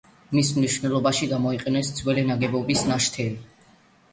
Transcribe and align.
მის 0.37 0.47
მშენებლობაში 0.61 1.27
გამოიყენეს 1.33 1.91
ძველი 1.99 2.25
ნაგებობის 2.31 2.85
ნაშთები. 2.93 3.69